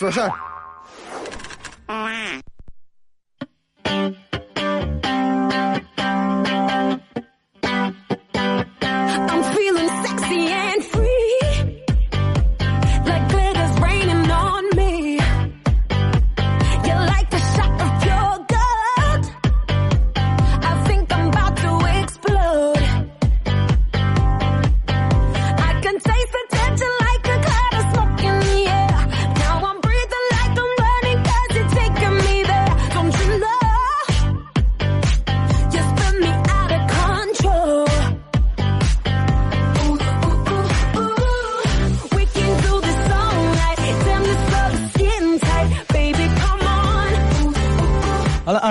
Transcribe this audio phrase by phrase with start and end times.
[0.00, 0.49] 说事儿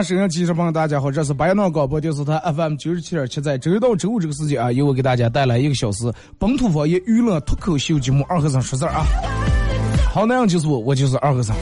[0.09, 9.05] 收音机上朋友，大家好，这是白闹广播电视台 FM 九十七点七，在周一到周五这个时间啊，由我给大家带来一个小时本土方言娱乐脱口秀节目《二和尚说事儿》啊。
[10.11, 11.55] 好，那样就是我，我就是二和尚。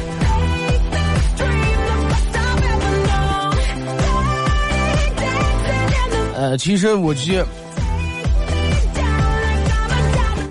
[6.34, 7.48] 呃，其实我觉得，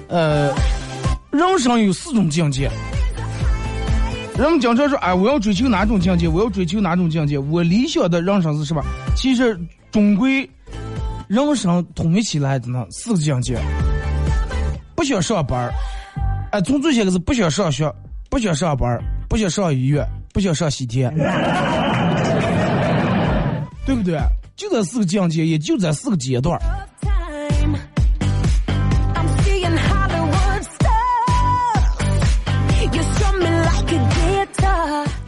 [0.09, 0.55] 呃，
[1.31, 2.71] 人生有四种境界。
[4.39, 6.29] 人们经常说：“哎，我要追求哪种境界？
[6.29, 7.39] 我要追求哪种境界？
[7.39, 8.83] 我理想的人生是什么？”
[9.17, 9.59] 其实，
[9.91, 10.49] 终归，
[11.27, 13.59] 人生统一起来的呢四个境界：
[14.95, 15.73] 不想上班儿，
[16.53, 17.91] 哎，从最先开始不想上学，
[18.29, 21.11] 不想上班儿，不想上医院，不想上西天，
[23.87, 24.19] 对不对？
[24.55, 26.61] 就这四个境界，也就这四个阶段。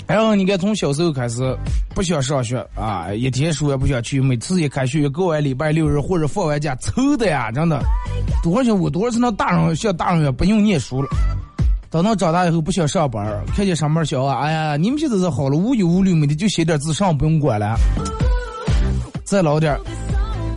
[0.09, 1.57] 然后你看，从小时候开始
[1.95, 7.79] 不想上学啊，一天书也不想去，每次一开学过完礼拜六日或者放完假，愁的呀，真的。
[8.43, 8.75] 多少？
[8.75, 11.09] 我多少次那大人像大人也不用念书了。
[11.91, 17.77] 等到长大以后不想上班，看见上班小啊，哎呀，你们现在是好了，无忧无虑，每天就写点字上，不用管了。
[19.25, 19.79] 再老点，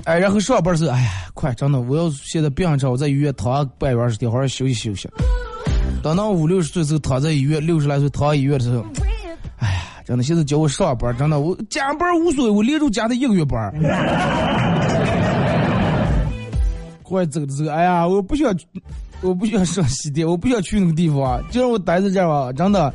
[0.06, 5.09] 哎，然后上班时候，哎呀，快，真的，我要现在病着，我在医院躺半月二十天，好好休息休息。
[6.01, 8.85] 等到五六十岁时候躺在医院，六十来岁躺医院的时候。
[10.06, 13.72] 真的，现在叫我上班，真的，我加班无所谓，我连着加的一个月班。
[17.03, 18.56] 怪这个这个，哎呀，我不想，
[19.22, 22.53] 我不想上西天，我不想去那个地方，就让我待在这儿吧。
[22.53, 22.94] 真的，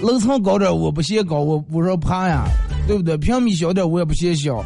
[0.00, 2.44] 楼层高点我不嫌高，我不说怕呀，
[2.86, 3.16] 对不对？
[3.18, 4.64] 平米小点我也不嫌小，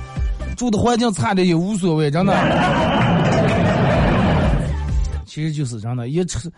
[0.56, 2.32] 住的环境差点也无所谓，真的。
[5.26, 6.50] 其实就是真的，也吃。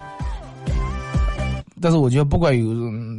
[1.80, 2.74] 但是我觉得，不管有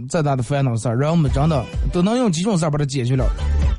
[0.09, 3.25] 再大的烦恼事儿，人们真的都能用几种事儿把它解决了：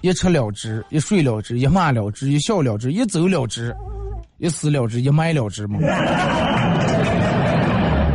[0.02, 3.74] 一吃了之，一睡了之，一骂了之，一笑了之，一走了之，
[4.38, 5.78] 一死了之，一埋了之嘛。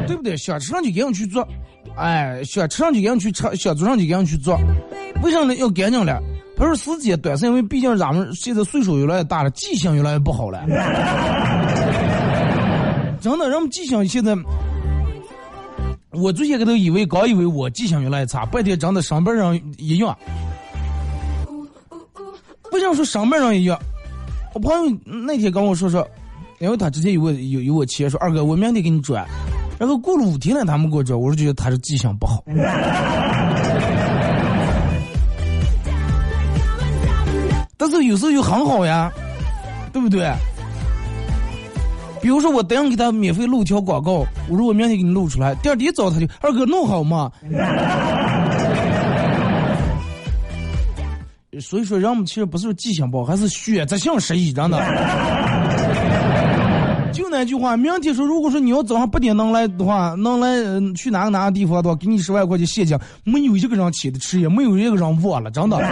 [0.08, 0.36] 对不对？
[0.38, 1.48] 想吃上就赶紧去做，
[1.96, 4.60] 哎，想吃上就赶紧去吃，想做上就赶紧去做。
[5.24, 5.56] 为什么呢？
[5.56, 6.22] 要干净了。
[6.58, 10.66] 不是时间短，是因为毕竟咱们现在岁数越来越大了，记性越来越不好了。
[13.20, 14.34] 真的，人们记性现在。
[16.16, 20.18] 我最先个都以为，刚以为我记性越来越差，半天长得上班人一样。
[22.72, 23.80] 不想说上班人一样？
[24.54, 26.08] 我朋友那天跟我说说，
[26.60, 29.26] 因为他之前有我有有我钱，说二哥我明天给你转，
[29.80, 32.44] 然后过了五天了，他们给我转，我是觉得他是记性不好。
[37.78, 39.12] 但是有时候又很好呀，
[39.92, 40.34] 对不对？
[42.26, 47.32] 比如说我等下给他免费录条广告，我说我明天给你录出来，第二天早他就二哥弄好吗？
[51.62, 54.80] 所以说人们其实不是记性不好，还是选择性失忆，真的。
[57.14, 60.50] 就那句话，明天说如果说你要早上八点能来的话，能来
[60.96, 65.78] 去哪个哪个地方的话，给你十万块钱现金，没有一个人起的迟，也没有一个人忘了，真的。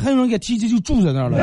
[0.00, 1.36] 还有人给提前就住在那儿了。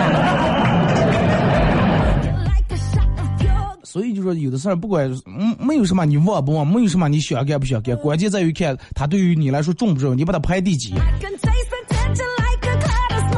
[3.95, 10.93] 所以就说有的事儿不管嗯没有什么你忘不忘，没有什么你想干不想干，关键在于看他对于你来说重不重，你把它排第几。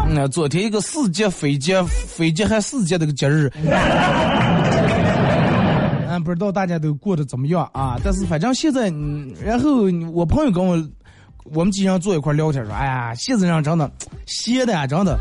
[0.10, 3.52] 那昨天一个四节飞节飞节还四节那个节日，
[6.10, 8.00] 嗯，不知道大家都过得怎么样啊？
[8.04, 8.92] 但是反正现在，
[9.46, 10.76] 然后我朋友跟我，
[11.54, 13.92] 我们经常坐一块聊天说，哎呀，现在人真的
[14.26, 15.20] 闲的呀，真的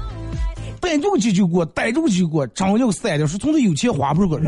[0.81, 4.47] 逮住就就过，逮住就过，张要三的，说从这有钱花不出去。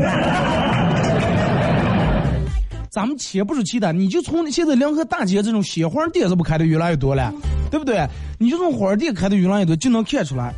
[2.89, 7.31] 咱们且不是其他，你就从现在两河大街这种鲜花店，是不开的越来越多了，
[7.69, 8.03] 对不对？
[8.39, 10.53] 你就从花店开的越来越多，就能看出来。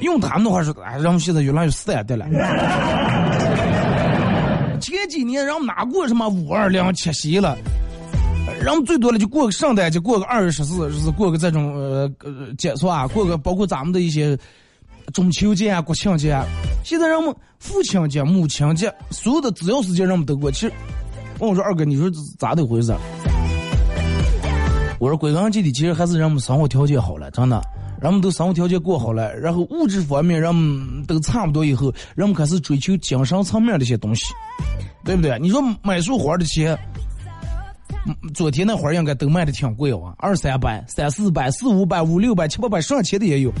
[0.00, 2.26] 用他们的话说，哎，人们现在越来越散的了。
[4.80, 7.56] 前几年人们哪过什么五二零、七夕了？
[8.60, 13.08] 人们最多了就过个圣诞节，过个二月十四，就是过个这种呃呃节是吧？
[13.08, 14.38] 过个包括咱们的一些
[15.14, 16.44] 中秋节啊、国庆节啊。
[16.84, 20.50] 现在人们父亲节、母亲节，所有的只要时间人们都过。
[20.50, 20.72] 其实，
[21.38, 22.94] 问我说二哥，你说咋的回事？
[24.98, 27.62] 我说归根结底，其实还是人们生活条件好了，真的。
[28.02, 34.24] 人们都生活条件过好了，然后物质方面人们都差不多以后，人们开始追求精神层面的一些东西，
[35.04, 35.38] 对不对？
[35.38, 36.78] 你说买束花的钱，
[38.34, 43.52] 昨天那花应该都卖的挺贵啊，二三百、三四百、四五百、五六百、七八百、上千的也有。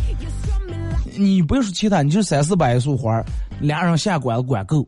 [1.16, 3.22] 你不要说其他，你就三四百一束花，
[3.60, 4.86] 俩人下馆子管够。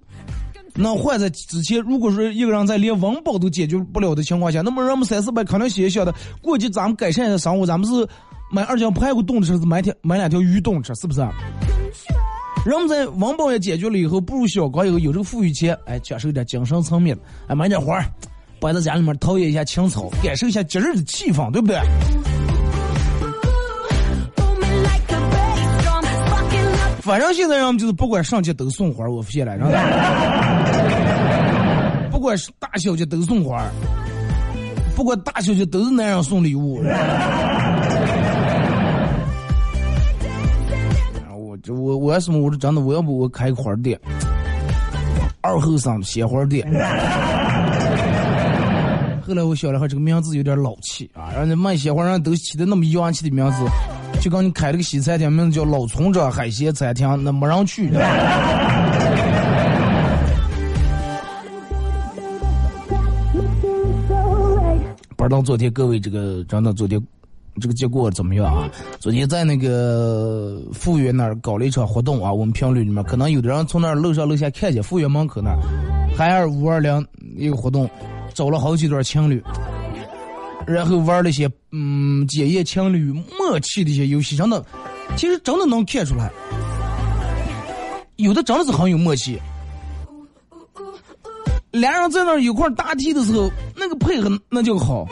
[0.75, 8.08] 那换在之前，如果说一个人在连温饱都解决不了的情况下，那么人们三四百可能想想的，过去咱们改善一下生活，咱们是。
[8.55, 11.22] 买二斤排骨冻吃，是买条买两条鱼冻吃，是不是？
[12.66, 17.16] 人们在温饱也解决了以后，步入小康以后，有这个富裕钱，哎，享受点精神层面，
[17.46, 17.98] 哎，买点花，
[18.62, 21.76] 摆在家里面陶冶一下情操，感受一下节日的气氛，对不对？
[27.00, 29.58] 反正现在人们就是不管上节都送花，我发现了，
[32.12, 33.60] 不管是大小姐都送花，
[34.94, 36.80] 不管大小姐都是男人送礼物。
[41.34, 42.38] 我这我我要什么？
[42.38, 43.98] 我是真的，我要不我开个花店，
[45.40, 46.64] 二后生鲜花店。
[49.32, 53.64] 后来我想了哈，这个名字有点老气啊，让人卖鲜花人都起的那么洋气的名字，
[54.20, 57.88] 就跟你开了个西餐厅，名字叫老村长海鲜餐厅，那没人去。
[65.17, 67.02] 不知道昨天各位这个真的昨天。
[67.61, 68.67] 这个结果怎么样啊？
[68.99, 75.58] 昨天在那个富源那儿搞了一场活动啊，我们评论里面可能有的人从那儿楼上楼下看见富源门口那儿，
[76.17, 77.06] 海尔五二零
[77.37, 77.88] 一个活动，
[78.34, 79.43] 找了好几对情侣，
[80.67, 84.64] 然后玩了一些嗯检验情侣默契的一些游戏，真的，
[85.17, 86.31] 其实真的能看出来，
[88.17, 89.38] 有的真的是很有默契，
[91.70, 95.06] 两人在那儿一块答题的时候，那个配合那就好。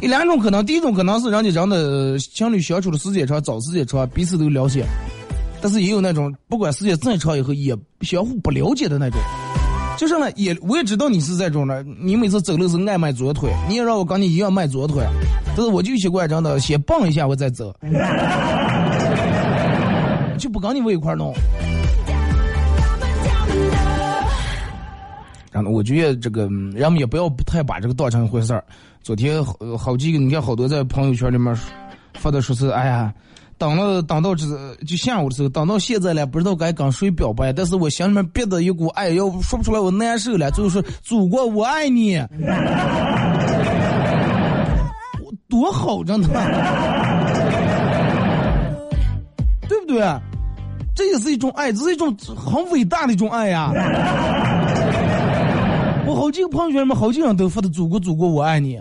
[0.00, 4.82] 有两种可能，第一种可能是人家人的情侣相处的时间长，找时间长，彼此都了解；
[5.60, 9.20] 但是也有那种不管时间再长以后也相互不了解的那种。
[9.98, 15.04] 就是呢，也我也知道你是这种的，你每次走路是爱迈左腿，你也让我跟你一样迈左腿，
[15.56, 17.72] 但是我就习惯真的先蹦一下我再走，
[20.38, 21.32] 就不跟你围一块弄。
[25.52, 28.64] 然后我觉得这个人们也不要太把这个当成一回事儿。
[29.02, 31.54] 昨天好好几个，你看好多在朋友圈里面
[32.14, 33.12] 发的说是，哎呀，
[33.62, 34.44] 等了等到这
[34.84, 40.50] 就下午的时候，等到现在了，不知道该跟谁表白，但是我心里面憋着一股爱，要说不出来，我难受了。
[40.50, 42.16] 最后说，祖国我爱你，
[45.20, 46.26] 我多好着呢，
[49.68, 50.02] 对不对？
[50.96, 53.70] 这也是一种爱，这是一种很伟大的一种爱呀。
[56.04, 58.76] 我好几个朋友圈里面，好几个人都发的“祖国，祖国，我爱你”，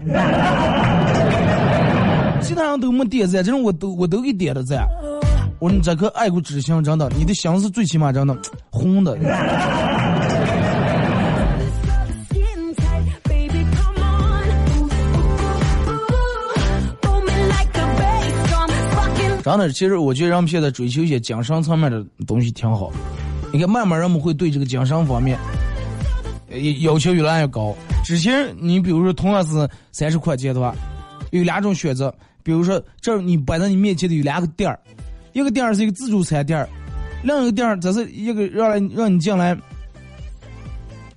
[2.52, 4.86] 其他人都没点赞，这种我都我都给点了赞。
[5.60, 8.38] 我说你这颗爱国之心，真的，你的心是最起码真的
[8.70, 9.18] 红的。
[19.42, 22.92] 真的，其实我觉得人们现在追求一些精神层面的东西挺好。
[23.54, 25.40] 你看，慢慢人们会对这个精神方面。
[26.82, 27.74] 要求越来越高。
[28.04, 30.76] 之前你比如说同样是三十块钱的话，
[31.30, 32.14] 有两种选择。
[32.44, 34.80] 比如说这儿你摆在你面前的有两个店儿，
[35.34, 36.68] 一个店儿是一个自助餐店儿，
[37.24, 39.58] 另一个店儿则是一个让来让你进来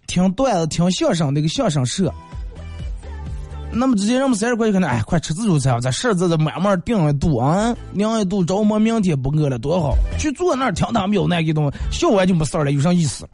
[0.07, 2.13] 听段子、听相声的一个相声社。
[3.77, 9.97] 那么直接让我们三十块钱可能哎，快吃自助餐吧，咱事儿在这慢慢定一度啊，量一度，着么明天不饿了多好。
[10.17, 13.29] 去坐那儿听他们有那个东西，笑完就没事儿了，有啥意思？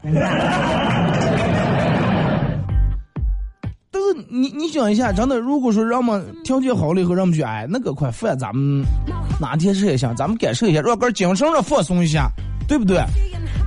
[4.33, 8.81] 你你想一下，真的，如果说让我们条件好了以后，让我们去哎那个块饭，咱们
[9.41, 12.31] 哪天吃一下，咱们感受一下，让个精神上放松一下，
[12.65, 13.03] 对不对？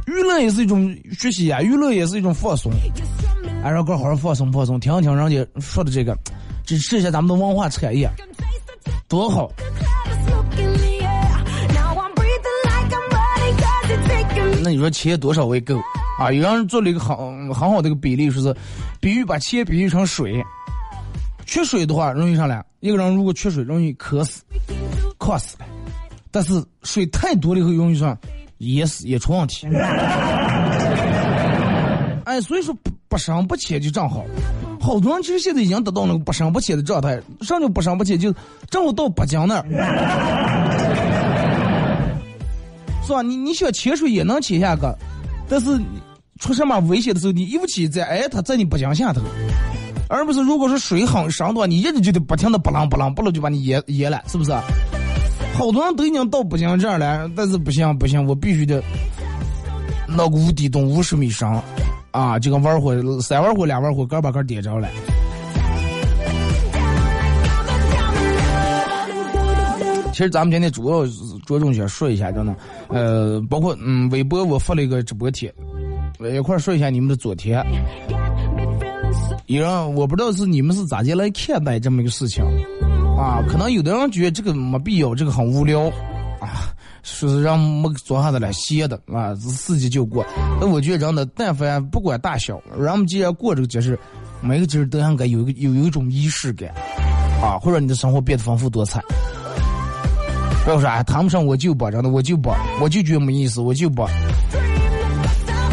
[0.06, 2.72] 娱乐也是一种学习呀，娱乐也是一种放松。
[3.62, 6.16] 哎，让哥好好放松放松，听听人家说的这个，
[6.64, 8.08] 支持一下咱们的文化产业，
[9.06, 9.50] 多好。
[14.62, 15.78] 那你说钱多少为够
[16.18, 16.32] 啊？
[16.32, 17.16] 有人做了一个很
[17.52, 18.56] 很好的一个比例，说是
[19.00, 20.42] 比喻把钱比喻成水，
[21.46, 24.42] 缺水的话容易上来，一个人如果缺水容易渴死、
[25.18, 25.56] 渴死，
[26.30, 28.16] 但是水太多了以后容易上
[28.58, 29.66] 噎死、也出问题。
[32.24, 34.24] 哎，所以说不不深不浅就正好，
[34.80, 38.18] 好多人其实现在已经得到那个不深不浅的状态，什么叫不深不浅？
[38.18, 38.34] 就
[38.70, 39.64] 正好到北京那儿。
[43.06, 43.20] 是吧？
[43.20, 44.96] 你你想潜水也能潜下个，
[45.48, 45.80] 但是
[46.40, 49.20] 出什么危险的时候，你一不起在，哎，他在你脖颈下头，
[50.08, 54.52] 而不是如果说水很深的话，你一直就得不停的不浪不浪不浪就把你淹淹了，是不是？
[55.56, 58.82] 好多人都已经到不行这儿了，但是不行不行，我必须得
[60.08, 61.48] 那个无底洞五十米深，
[62.10, 64.88] 啊，就跟玩火三玩火两玩火，个把个点着了。
[70.12, 71.04] 其实咱们今天主要
[71.46, 72.54] 着重想说一下，真的，
[72.88, 75.52] 呃，包括嗯，微博我发了一个直播帖，
[76.34, 77.64] 一块说一下你们的昨天。
[79.46, 82.44] 有人我不知道是你们是咋的来看待这么一个事情，
[83.18, 85.82] 啊，可能有的人觉得这个没必要，这个很无聊，
[86.40, 86.72] 啊，
[87.02, 90.24] 说是让没做啥的来歇的，啊，四季就过。
[90.60, 93.98] 那我觉得真的，但凡不管大小，人们既然过这个节日，
[94.40, 96.70] 每个节日都应该有一个有有一种仪式感，
[97.42, 99.02] 啊，会让你的生活变得丰富多彩。
[100.64, 104.06] 不要说哎，谈不上我就不，真的我就不，我就觉得没意思，我就不。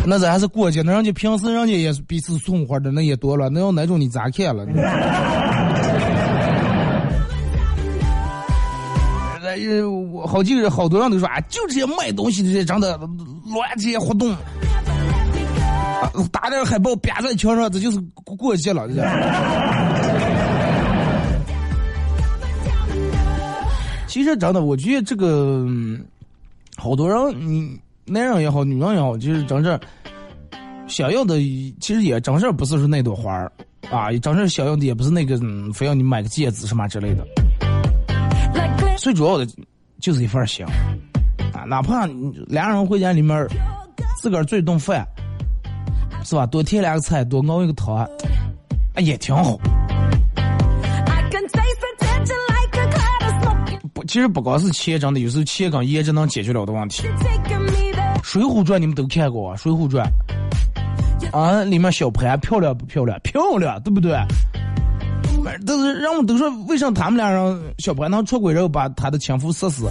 [0.06, 3.50] 那咱还是过节，那人家平时人家也是彼此送花的，那也多了。
[3.50, 4.66] 那要那种你咋看了？
[9.44, 14.36] 呃，我好几个人，好多人都说啊，就这些卖东西的这真的乱这些活动，
[16.32, 18.96] 打点海报别在墙上，这就是过节了，这。
[24.12, 25.66] 其实真的，我觉得这个
[26.76, 29.80] 好多人，你，男人也好，女人也好，其实真正
[30.86, 31.36] 想要的，
[31.80, 33.50] 其实也真正不是说那朵花儿
[33.90, 35.40] 啊，真正想要的也不是那个，
[35.74, 37.26] 非要你买个戒指什么之类的。
[38.98, 39.48] 最主要的
[40.02, 40.66] 就是一份心
[41.54, 42.06] 啊，哪怕
[42.48, 43.48] 两人回家里面
[44.22, 45.08] 自个儿做一顿饭，
[46.26, 46.46] 是吧？
[46.46, 48.08] 多添两个菜，多熬一个汤，啊，
[48.98, 49.58] 也挺好。
[54.12, 57.04] 其实不光是钱，真的有时候钱跟颜值能解决了的问题。
[58.22, 60.06] 《水浒传》你们都看过啊，《水浒传》
[61.32, 63.18] 啊，里面小潘漂亮不漂亮？
[63.24, 64.20] 漂亮，对不对？
[65.66, 69.90] 但是人们都说，为什么他们俩人小潘能出轨，然后把他的情妇杀死？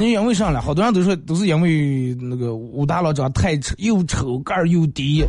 [0.00, 0.62] 你因为啥了？
[0.62, 5.22] 好多人都说都是因为那个武大郎长得太丑，又丑，个又低，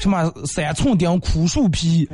[0.00, 2.08] 什么三寸丁，枯树皮。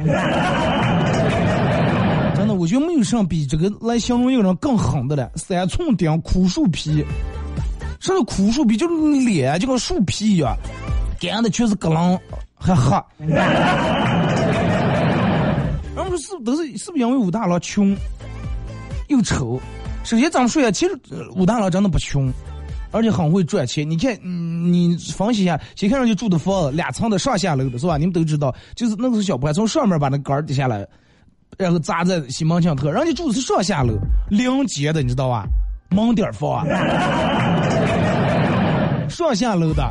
[2.56, 5.30] 我觉得没有什么比这个来形容一个人更狠的了。
[5.36, 7.04] 三寸丁，枯树皮，
[8.00, 8.76] 什么枯树皮？
[8.76, 10.56] 就是脸就跟树皮一样，
[11.20, 12.18] 干的全是疙瘩，
[12.54, 12.96] 还黑。
[15.94, 17.96] 然后说是都是是不是因为武大郎穷
[19.08, 19.60] 又丑？
[20.04, 20.98] 首先咱们说一下，其实
[21.34, 22.32] 武大郎真的不穷，
[22.92, 23.88] 而且很会赚钱。
[23.88, 27.96] 你看，你分析一下，先看上去住的房子，两层的上下楼的是吧？
[27.96, 30.86] 你们都知道，就是那个是小破，从上面把那杆儿跌下来。
[31.58, 33.94] 然后砸在西门庆头，人家住的是上下楼，
[34.28, 35.46] 临街的，你知道吧？
[35.90, 36.66] 门点房，
[39.08, 39.88] 上下楼的，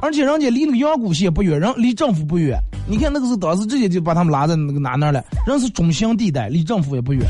[0.00, 2.58] 而且人家离那个阳谷县不远，人离政府不远。
[2.88, 7.24] 你看那个是当时直接就把他们拉在那个哪那了，人是中心地带，离政府也不远。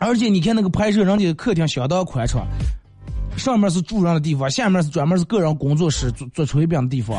[0.00, 2.46] 而且你看那个拍摄，人家客厅相当宽敞，
[3.36, 7.16] 上面是住人的地方，下面是专门是个人工作室做做炊饼的地方。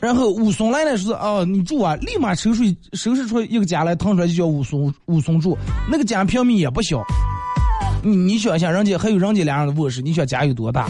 [0.00, 4.92] 然后武松来了说：“哦，你住啊！”立马收拾收拾出一个家来，腾出来就叫武松。
[5.06, 5.56] 武松住
[5.90, 7.02] 那个家平米也不小，
[8.02, 10.88] 你你想想，人家还有人家俩人的卧室，你想家有多大？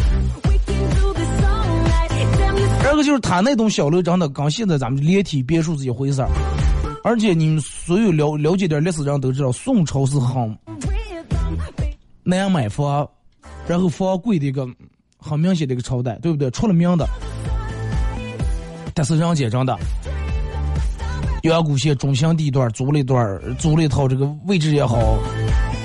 [2.84, 6.28] 然后就是他那栋小楼，真的跟现在咱们连体别墅是一回事儿。
[7.02, 10.56] 而且你们所有了了解点历史人都知道，宋朝是很
[12.22, 13.08] 难买房，
[13.66, 14.68] 然后房贵的一个
[15.18, 16.50] 很明显的一个朝代，对不对？
[16.50, 17.08] 出了名的。
[18.94, 19.78] 但是人家真的，
[21.42, 24.98] 阳谷县中心地段租了一段，租了一套这个位置也好，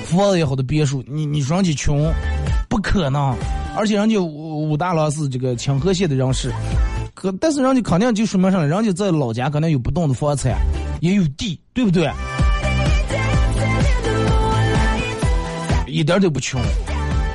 [0.05, 1.03] 房子也好的别墅。
[1.07, 2.11] 你你说人家穷，
[2.67, 3.35] 不可能。
[3.77, 6.51] 而且人家武武大郎是这个清河县的人士，
[7.13, 10.55] 可但是人家肯定就说明上了，人家在老家可能有不动的房产，
[11.01, 12.09] 也有地，对不对？
[15.87, 16.61] 一点都不穷。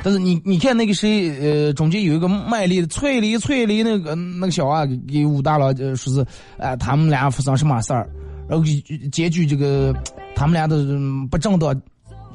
[0.03, 6.25] 但是你你看那个谁，呃，中间有一个卖梨的翠梨，翠梨那个那个小娃给武大郎呃说是，
[6.57, 8.09] 哎，他们俩发生什么事儿，
[8.49, 8.65] 然后
[9.11, 9.93] 结局这个
[10.35, 10.75] 他们俩都
[11.29, 11.79] 不正当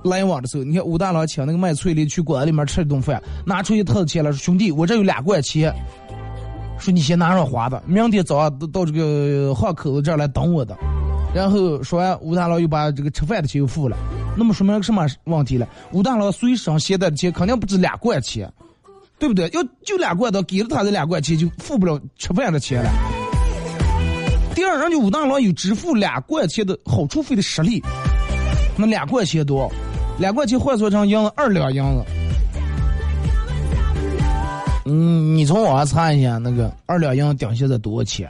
[0.04, 5.75] 来往的时候，你看武大郎请那个卖翠梨去馆子里面吃一顿饭，拿出一套钱来说兄弟，我这有两罐钱，
[6.78, 10.76] 说你先拿上花的，明天早上到到这个巷口子这儿来等我的。
[11.37, 13.95] 然后说完，武大佬又把这个吃饭的钱又付了。
[14.35, 15.69] 那么说明什么问题了？
[15.93, 18.50] 武大佬随身携带的钱肯定不止两块钱，
[19.19, 19.47] 对不对？
[19.50, 22.90] 要就两块的，给了他这两块钱就付不了吃饭的钱了。
[24.55, 27.85] 第二，人家武大郎有支付两块钱的好处费的实力。
[28.75, 29.71] 那两块钱多，
[30.19, 32.05] 两块钱换算成银子二两银子。
[34.87, 38.26] 嗯，你从网上查一下，那个二两银子顶现在多少钱？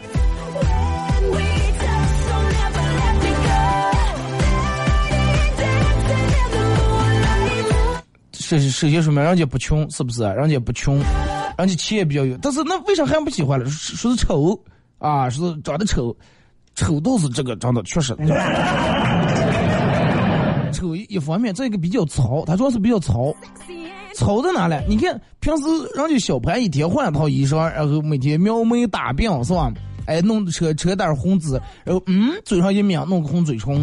[8.46, 10.22] 首首先说明人家不穷，是不是？
[10.22, 10.98] 人家不穷，
[11.58, 12.38] 人家钱也比较有。
[12.40, 13.68] 但是那为啥还不喜欢了？
[13.68, 14.56] 说是丑
[14.98, 16.16] 啊，说是长得丑，
[16.76, 18.14] 丑倒是这个长得确实。
[20.72, 23.34] 丑一方面，这个比较糙，他主要是比较糙。
[24.14, 24.76] 糙在哪里？
[24.88, 25.64] 你看平时
[25.96, 29.72] 人家小潘一天换一套衣裳，然后每天描眉打鬓，是吧？
[30.06, 33.80] 哎，弄扯扯点红紫，然后嗯，嘴上一抿，弄个红嘴唇。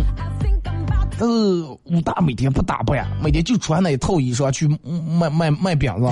[1.19, 4.67] 但是武大每天不打扮，每天就穿那一套衣裳去
[5.19, 6.07] 卖卖卖饼子。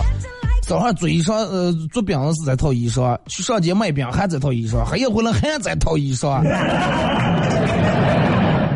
[0.62, 6.44] 早上嘴上呃做饼子是在套衣裳，去上街卖饼还这套衣裳，黑夜回来还这套衣裳。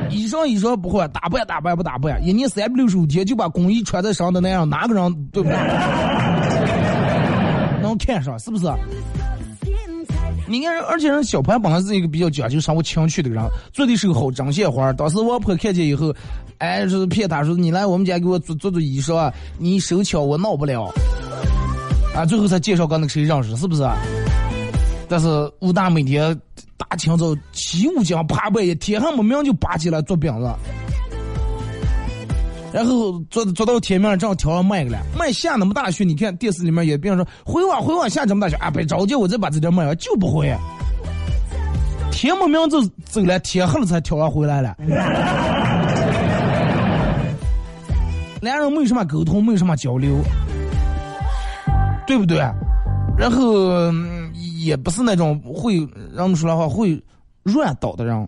[0.10, 5.58] 衣裳衣裳不换，打扮打扮不打扮，一年三百六十五天就把工衣穿在身上的那样，哪个人对不对？
[7.82, 8.66] 能看上是不是？
[10.48, 16.14] 你看，而且人小潘本来是一个比较讲究生活情趣的人，做的是个好针线活当时我婆看见以后，
[16.60, 20.92] 哎，说是骗他说你来我们家给我做做做衣裳，啊你手巧我闹不了。
[22.16, 23.84] 啊，最后才介绍跟那个谁认识，是不是？
[25.10, 25.28] 但是
[25.60, 26.40] 武大每天
[26.78, 30.50] 大清早起五更爬半夜，天还没明就爬起来做饼子。
[32.76, 35.00] 然后坐坐到天明，正好挑上卖个了。
[35.18, 40.54] 卖下那么大雪，你看电视里面也别人说回往回往下这么大雪啊，别着急，我再把这点卖了，就不会。
[42.12, 44.76] 天没明就走了，天黑了才挑上回来了。
[48.42, 50.18] 两人没有什么沟通，没有什么交流，
[52.06, 52.40] 对不对？
[53.18, 53.72] 然后
[54.60, 55.78] 也不是那种会
[56.14, 57.02] 让们说的话会
[57.44, 58.28] 乱倒的人。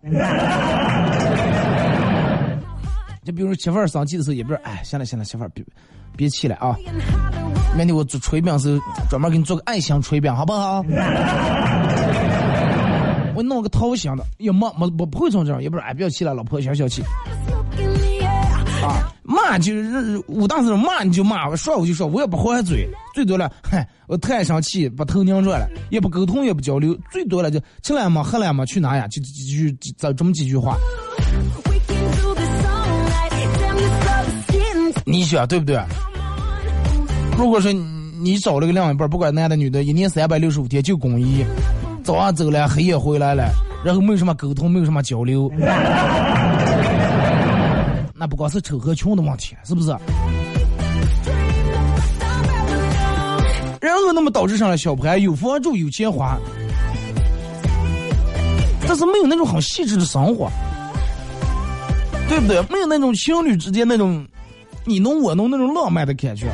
[3.27, 5.61] 就比如媳妇儿生气的时候，也不是哎，行了行了，媳妇儿别
[6.15, 6.77] 别气了啊！
[7.75, 10.81] 明天我做炊饼时候，专门给你做个爱心炊饼，好不好？
[13.35, 17.03] 我弄个桃心的，也没没不不会从这样，也不是哎，不要气了，老婆消消气。
[18.81, 28.23] 啊，骂就是武大是骂你就骂，说我就说，我也不还嘴，最多了，嗨，我太生气，把头拧转了，也不沟通，也不交流，最多了就吃了吗？
[28.23, 28.65] 喝了吗？
[28.65, 29.05] 去哪呀？
[29.09, 30.77] 就几句，这这么几句话。
[35.09, 35.79] 你想对不对？
[37.37, 41.45] 如果说你找了个另一半，不管男的女的，一年三百六十五天就工一，
[42.03, 43.49] 早上走了，黑夜回来了，
[43.85, 45.49] 然后没有什么沟通，没有什么交流，
[48.13, 49.95] 那不光是丑和穷的问题，是不是？
[53.79, 56.37] 然后那么导致上了小潘有房住有钱花，
[58.85, 60.51] 但是没有那种很细致的生活，
[62.27, 62.61] 对不对？
[62.63, 64.27] 没有那种情侣之间那种。
[64.87, 66.47] 你侬我侬那种浪漫的感觉，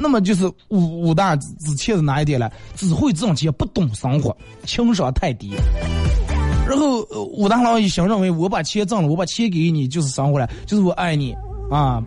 [0.00, 2.50] 那么就是武武大之前是哪一点了？
[2.74, 5.54] 只会挣钱，不懂生活，情商太低。
[6.68, 7.00] 然后
[7.32, 11.32] 武大郎一想认为我把钱挣了，我把钱给你就是生活了，就是我爱你
[11.70, 12.02] 啊。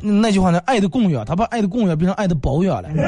[0.00, 2.88] 那句话呢，爱的供养，他把爱的供养变成爱的保养了。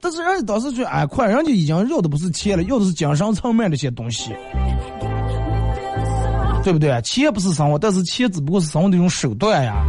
[0.00, 4.30] 但是人家当时就哎快，人家已经要的不是钱了，要的是精神层面这些东西。
[6.64, 6.98] 对不对？
[7.02, 9.84] 钱不是生活，但是钱只不过是生活的一种手段呀。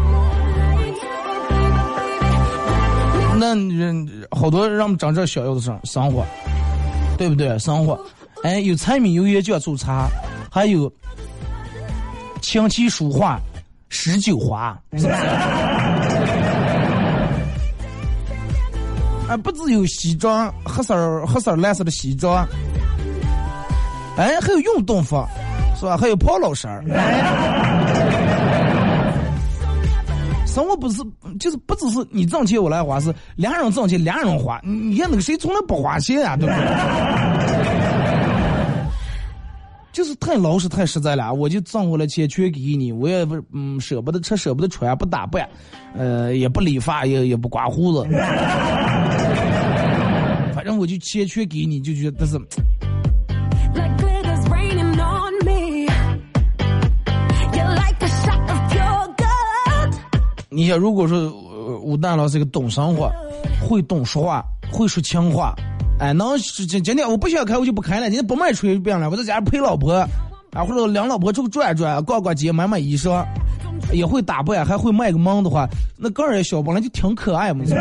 [3.37, 6.25] 那人好多让我们长这小要的生生活，
[7.17, 7.57] 对不对？
[7.59, 7.99] 生活，
[8.43, 10.07] 哎，有柴米油盐酱醋茶，
[10.51, 10.91] 还有
[12.41, 13.39] 琴棋书画
[13.89, 15.19] 诗酒花，是不是？
[19.29, 22.47] 啊，不只有西装，黑色儿、黑色儿、蓝色的西装，
[24.17, 25.25] 哎，还有运动服。
[25.85, 25.95] 是吧？
[25.97, 26.83] 还有跑老师儿，
[30.47, 31.03] 生活不是
[31.39, 34.59] 就是不只是你挣钱我来花，是两人挣钱两人花。
[34.63, 36.35] 你看那个谁从来不花钱啊？
[36.35, 36.65] 对不对？
[39.93, 45.47] 就是太老实太实在了，我就挣回来钱全给你，我也不嗯舍不得吃舍不得穿不打扮，
[45.95, 48.03] 呃也不理发也也不刮胡子，
[50.55, 52.37] 反正我就钱全给你，就觉得是。
[60.55, 61.29] 你想，如果说
[61.81, 63.11] 武大郎是个懂生活，
[63.61, 64.41] 会懂说话，
[64.71, 65.53] 会说情话，
[65.99, 68.05] 哎，能今今天我不想开，我就不开了。
[68.05, 69.91] 今天不卖吹饼了，我在家陪老婆，
[70.53, 73.25] 啊，或者领老婆出去转转，逛逛街，买买衣裳，
[73.91, 77.65] 也会打扮，还会卖个萌的话，那个人小本来就挺可爱嘛。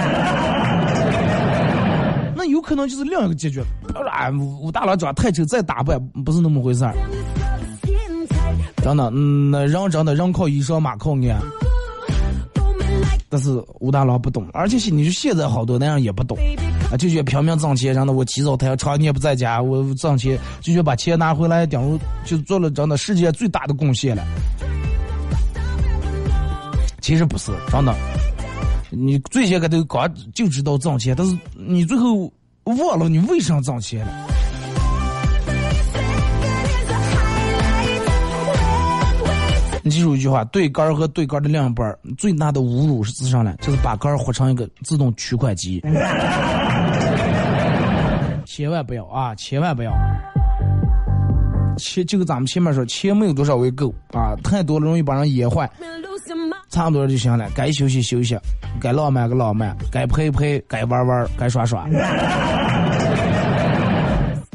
[2.37, 3.63] 那有可能就是另一个结局。
[4.11, 4.29] 啊，
[4.61, 6.93] 武大郎长太丑，再打扮不是那么回事儿。
[8.83, 11.41] 真的，嗯，那人真的人靠衣裳，马靠鞍。
[13.35, 16.39] 但是武大郎不懂，而且你说现在好多那样也不懂，
[16.89, 24.25] 啊，就觉得拼命挣钱，然后我起早贪常年不在家，我挣钱就觉得把钱拿回来，等于就做了真的世界最大的贡献了。
[27.01, 27.93] 其实不是，真的，
[28.91, 34.29] 你最先个都刚就知道挣钱，但是你最后忘了你为啥挣钱了。
[39.85, 45.83] 你记住一句话：对杆儿和对杆儿的另一半最大的侮辱是自上来，就是把杆儿活成一个自动取款机。
[48.47, 49.35] 千万不要啊！
[49.35, 49.93] 千万不要。
[51.77, 55.71] 钱就跟咱们前面说，钱没有多少为够啊，太多了容易把人噎坏。
[56.71, 58.39] 差不多就行了，该休息休息，
[58.81, 61.83] 该浪漫个浪漫，该陪陪，该玩玩，该耍耍。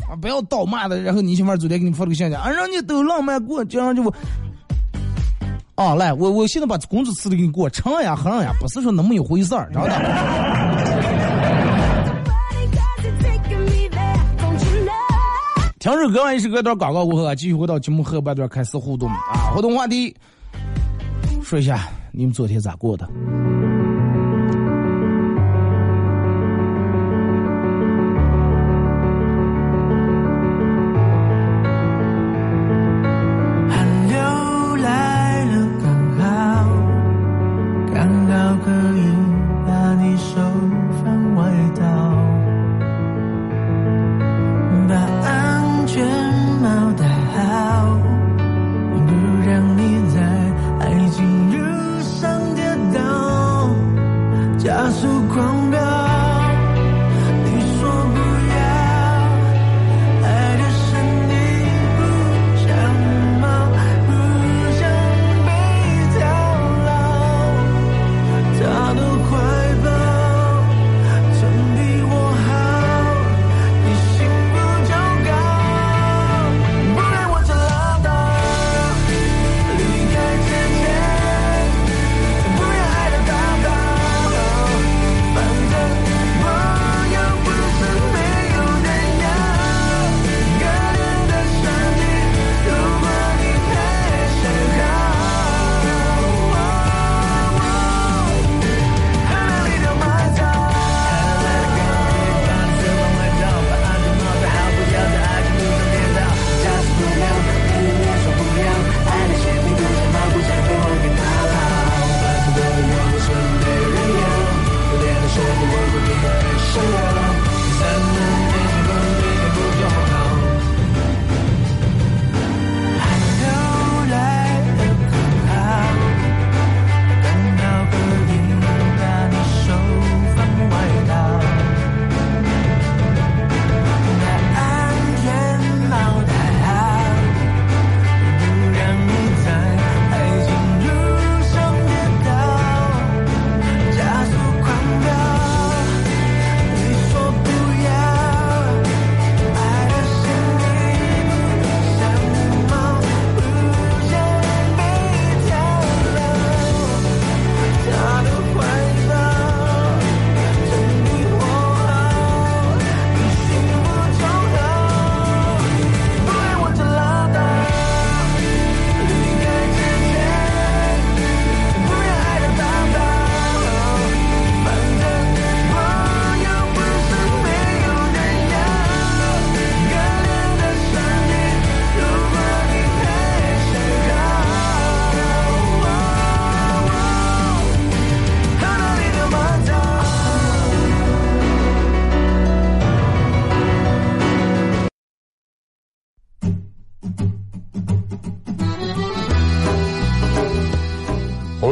[0.10, 0.18] 啊！
[0.20, 4.12] 不要倒骂的，然后你媳妇儿昨天给你发了个信息，啊，人家都浪漫过，这样就。
[5.80, 9.92] 啊，来，我我现在把工资辞的给你过，成呀横呀，不是说那么一回事儿，知道吧。
[15.80, 20.14] 听首歌完一首歌段广告过后啊，继续回到节目后半段开始互动啊，互动话题，
[21.42, 23.08] 说一下你们昨天咋过的。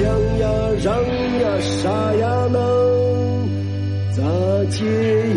[0.00, 0.48] 想呀，抢呀，
[0.82, 0.94] 让
[1.40, 2.58] 呀，啥呀，能
[4.16, 4.22] 咋
[4.70, 4.84] 接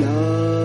[0.01, 0.62] 呀？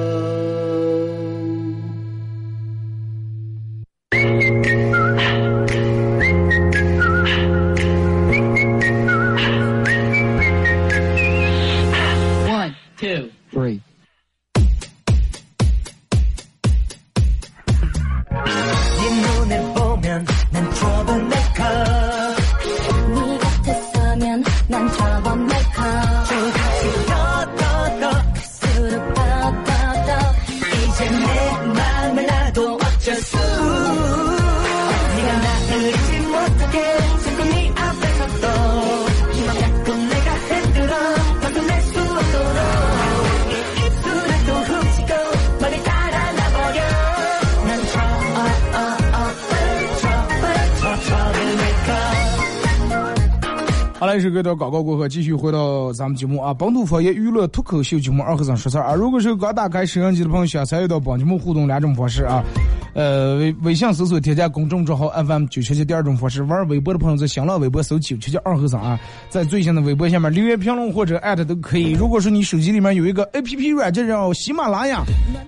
[54.00, 56.54] 好嘞，一，首歌到广告过后，继续回到咱们节目啊！
[56.54, 58.94] 本土方言娱乐脱口秀节目二和尚说事儿啊！
[58.94, 62.44] 如果是刚打开摄像机的朋友，想参与到本节目互动两种方式啊。
[62.94, 68.98] 呃，微微信搜索添加公众账号 FM 九七七，第二种方式玩微博的朋友在新浪微博搜九七七二和尚啊，
[69.28, 71.92] 在最新的微博下面留言评论或者艾特都可以。
[71.92, 75.02] 如果说你手机里面有一个 APP 软件叫喜马拉雅，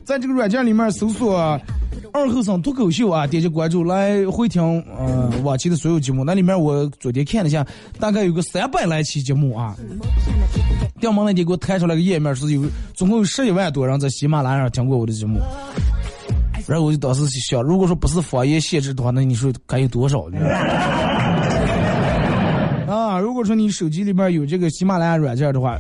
[0.05, 1.59] 在这个软件里面搜索。
[2.13, 4.63] 二后生脱口秀啊，点击关注来回听，
[4.99, 6.25] 呃，往期的所有节目。
[6.25, 7.65] 那里面我昨天看了一下，
[8.01, 9.77] 大概有个三百来期节目啊。
[11.01, 12.63] 掉毛那天给我弹出来个页面，是有
[12.95, 15.41] 总共有十一万多人在喜马拉雅听过我的节目。
[16.71, 20.39] 然后我就当时想，如果说不是方言限制的话，那你说该有多少呢？
[22.89, 25.77] 啊，如果说你手机里面有这个喜马拉雅软件的话。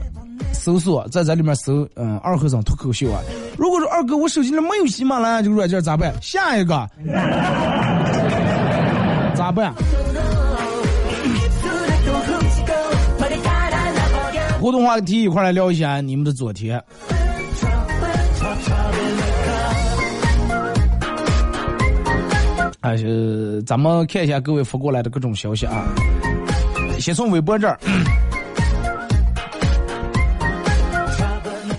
[0.53, 3.19] 搜索在这里面搜，嗯，二和尚脱口秀啊。
[3.57, 6.13] 如果说二哥我手机里没有喜马拉雅这个软件咋办？
[6.21, 6.87] 下一个
[9.35, 9.73] 咋办？
[14.61, 16.83] 互动话题一块来聊一下你们的昨天。
[22.81, 25.85] 啊，是咱们看一下各位发过来的各种消息啊。
[26.99, 27.79] 先从微博这儿。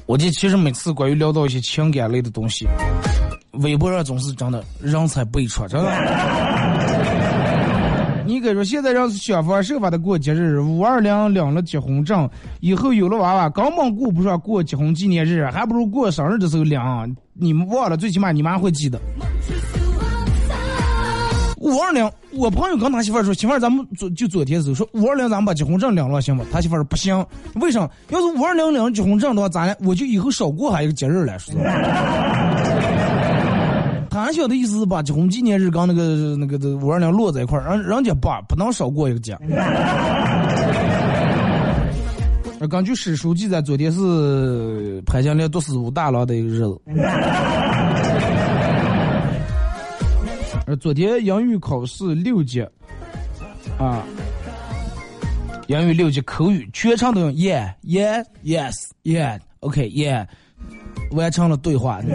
[0.05, 2.67] 我这其实每次关于聊到一些情感类的东西，
[3.53, 5.91] 微博上总是真的人才辈出，真的。
[8.23, 16.79] 你给说现在人想方设法的过节日，五二零领了结婚证，以后有了娃娃根本顾不上过结婚纪念日，还不如过生日的时候领。
[17.33, 18.99] 你们忘了，最起码你妈会记得。
[21.61, 27.23] 五二零，我朋友跟他媳妇说：“媳妇儿，咱们昨就昨天走，说五二零咱们把结婚证领了，行吗？”他媳妇说：“不行，
[27.55, 27.87] 为啥？
[28.09, 31.53] 要是五二零领结婚证的话，咱俩我就以后少过还一个节日来说。
[34.09, 39.37] ”他晓的意思是把结婚纪念日跟那个那个的五二零落在一块儿，人人家把不能少过一个节。
[42.69, 46.79] 根据史书记载，昨天是潘金莲毒死武大郎的一个日子。
[50.79, 52.61] 昨天英语考试六级，
[53.77, 54.03] 啊，
[55.67, 60.25] 英语六级口语全程都用 yeah yeah yes yeah OK yeah，
[61.11, 61.99] 完成了对话。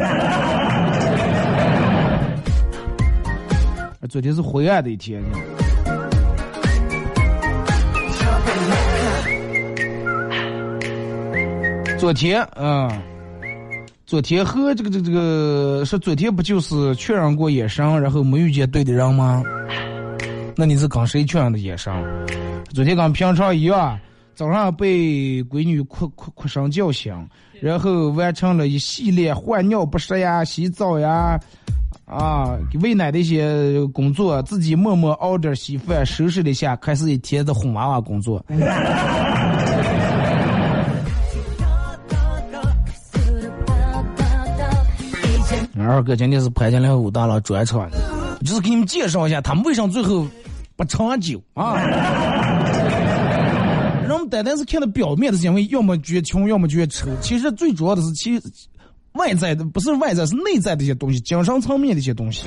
[4.09, 5.22] 昨天是灰暗的一天。
[11.98, 13.15] 昨天嗯。
[14.07, 19.42] 昨天和这个这个这个是昨天不就是确认过眼神，然后没遇见对的人吗？
[20.55, 21.92] 那你是跟谁确认的眼神？
[22.73, 23.99] 昨天跟平常一样，
[24.37, 27.12] 早上被闺女哭哭哭声叫醒，
[27.61, 31.37] 然后完成了一系列换尿不湿呀、洗澡呀、
[32.05, 38.40] 啊喂奶的一些工作，自己默默熬点稀饭，收拾了一下，开始一天的哄娃娃工作。
[45.88, 47.88] 二哥今天是潘金莲武大郎专场，
[48.44, 50.27] 就是给你们介绍一下他们为什么最后
[50.77, 51.77] 不长久啊。
[54.07, 57.09] 人们单单是看到表面的，行为要么觉穷，要么觉丑。
[57.20, 58.40] 其实最主要的是，其
[59.12, 62.46] 外在的不是外在，是内在的一些东西，精神层面的一些东西。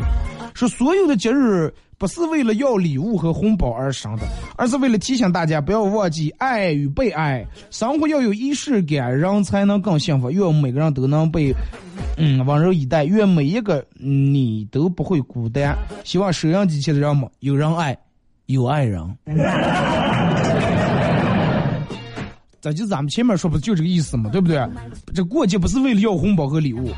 [0.53, 4.23] 说所有的节日不是为了要礼物和红包而生的，
[4.57, 10.31] 而是为了提醒大家不要忘记爱与被爱，生活要有仪式感，人才能更幸福。
[10.31, 11.53] 愿我们每个人都能被
[12.17, 15.77] 嗯温柔以待，愿每一个你都不会孤单。
[16.03, 17.97] 希望收音机前的人们有人爱，
[18.45, 19.01] 有爱人。
[22.62, 24.62] 这就咱们前面说不就这个意思嘛，对不对？
[25.13, 26.91] 这过节不是为了要红包和礼物，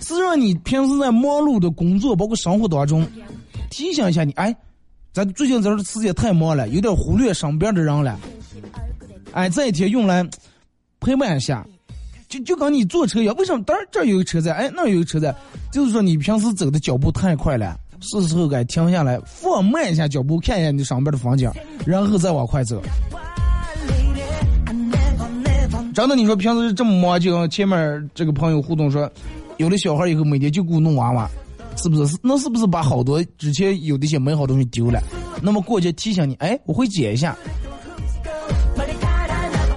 [0.00, 3.06] 是让你平时在忙碌的工作包括生活当中，
[3.70, 4.54] 提醒一下你，哎，
[5.12, 8.18] 咱最近这时间太忙了，有点忽略身边的人了。
[9.32, 10.22] 哎，这一天用来
[11.00, 11.66] 陪伴一下，
[12.28, 13.64] 就就跟你坐车一样，为什么？
[13.64, 15.34] 当然这儿有个车在，哎，那儿有个车在，
[15.72, 21.50] 就是说你平时走的脚步太快了，是时候该停下来，放慢一下脚步，看一下你上边的风景，
[21.86, 22.82] 然后再往快走。
[25.94, 29.08] 真的，你说平时这么忙，就跟前面这个朋友互动说，
[29.58, 31.30] 有了小孩以后每天就给我弄娃娃，
[31.76, 32.18] 是不是？
[32.20, 35.00] 那是不是把好多之前有的一些美好东西丢了？
[35.40, 37.36] 那么过节提醒你，哎，我会捡一下。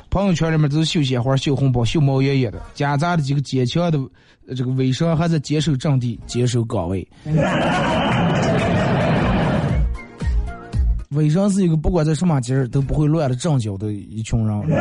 [0.10, 4.00] 朋友圈里面都是秀鲜花、秀红包、秀毛爷爷的，夹杂的几个坚强的
[4.56, 7.08] 这个微商还在坚守阵地、坚守岗位。
[11.10, 14.62] 微商是一个不管在什么节日都不会乱的阵脚的一群人。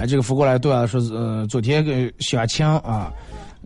[0.00, 3.12] 哎这个扶过来对啊，说是呃，昨天跟小强啊，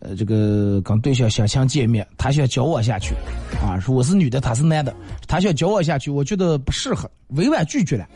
[0.01, 3.15] 呃，这个跟对象小强见面，他想教我下去，
[3.63, 4.95] 啊，说我是女的，他是男的，
[5.27, 8.07] 他想教我下去，我觉得不适合，委婉拒绝了。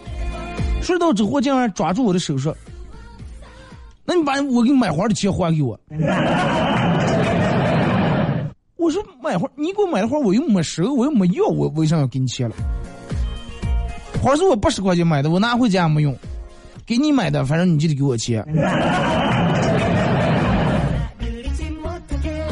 [0.82, 2.54] 说到之后，竟然抓住我的手说
[4.10, 5.78] ：“那你把我给你买花的钱还给我。
[8.74, 12.56] ”我说买花，你给我买的花我又没收，我又没要，我为啥要给你钱了？
[14.20, 16.12] 花是我八十块钱买的，我拿回家也没用。
[16.84, 18.44] 给你买的，反正你就得给我钱。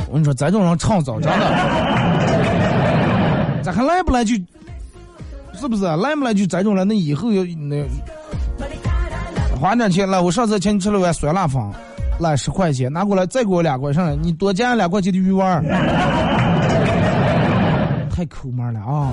[0.07, 1.39] 我跟你说，咱这种人创造真的，
[3.65, 4.37] 咋还来不来就，
[5.55, 6.85] 是不是来不来就咱这种了？
[6.85, 7.85] 那以后要那
[9.59, 11.61] 花点钱来，我上次请你吃了碗酸辣粉，
[12.21, 15.63] 来十块钱，拿过来再给我两块上来，你多加两块钱的鱼丸，
[18.11, 19.13] 太抠门了啊！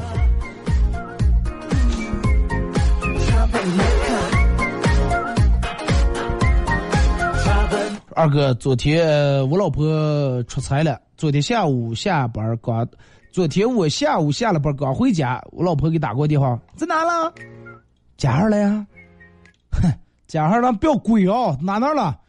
[8.15, 10.97] 二哥，昨天我老婆出差了。
[11.17, 12.87] 昨天下午下班刚，
[13.31, 17.33] 昨天我下午下了班刚回家，我老婆给打过电话，在哪了？
[18.15, 18.85] 家号了呀？
[19.71, 19.91] 哼，
[20.35, 21.57] 家号咱，不要贵啊！
[21.61, 22.19] 哪哪了？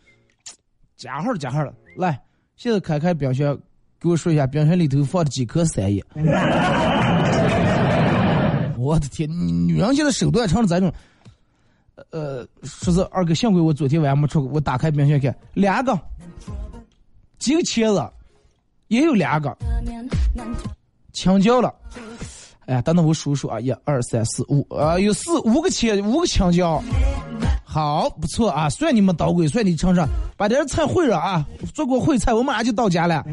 [0.96, 1.74] 家号家号了。
[1.96, 2.16] 来，
[2.54, 3.58] 现在开开冰箱，
[3.98, 6.00] 给我说一下冰箱里头放的几颗三叶。
[8.78, 9.28] 我的天，
[9.66, 10.92] 女人现在手段成了这种。
[12.12, 15.98] 呃，说是二哥，幸亏我昨天晚上没出，我打开冰箱看，两个，
[17.40, 18.08] 几个茄子，
[18.86, 19.52] 也有两个，
[21.12, 21.74] 青椒了。
[22.66, 26.80] 哎呀，等等我数数啊，一二三四五，啊，有四五个茄，五个青椒，
[27.76, 33.22] 好，不错啊，算你们捣鬼，算你成上，把点菜会了啊，做过烩菜，我马上就到家了。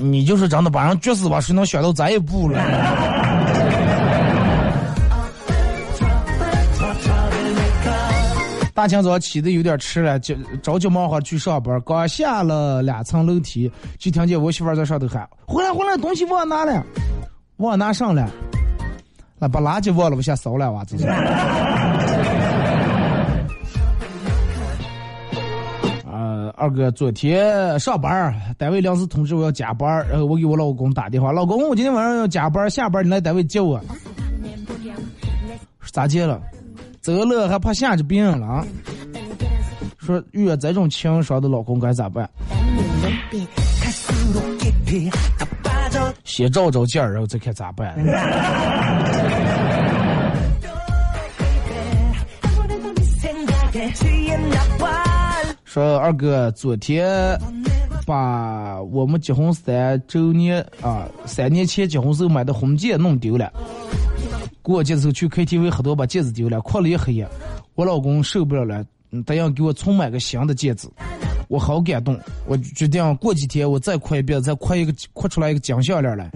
[0.00, 1.38] 你就是真的把人撅死吧？
[1.38, 2.58] 谁能想到咱一步了？
[8.72, 11.78] 大清早起的有点迟了，就着急忙慌去上班。
[11.84, 16.82] 刚下了两层楼梯，就听见我媳妇在上头喊：“回来回来，东西忘拿了，
[17.58, 18.28] 忘拿上了。”
[19.38, 21.06] 那把垃圾忘了，我先扫了哇，这 是。
[26.56, 33.80] 二哥，昨天上班，单位临时通知我要加班，然后我给我老公打电话，老公，我今天晚上要加班，下班你来单位接我。
[35.92, 36.42] 咋接了？
[37.00, 38.66] 走了还怕吓着病人了啊？
[39.98, 42.28] 说遇到这种情商的老公该咋办？
[46.24, 47.94] 先照照镜儿，然后再看咋办。
[55.64, 57.38] 说二哥，昨天
[58.06, 63.52] 把我们结婚三周年啊，三年前结婚时候买的婚戒弄丢了。
[64.62, 67.28] 过节的时候去 KTV 喝多，把戒指丢了，哭了一黑夜。
[67.74, 68.84] 我老公受不了了，
[69.26, 70.88] 他要给我重买个新的戒指。
[71.48, 76.30] 我好感动，我决定过几天我再哭一遍，再哭一个哭出来一个金项链来。